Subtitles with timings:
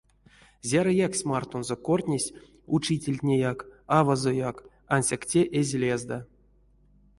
[0.69, 2.33] Зярыяксть мартонзо кортнесть
[2.75, 3.59] учительтнеяк,
[3.97, 4.57] авазояк,
[4.95, 6.19] ансяк те эзь лезда.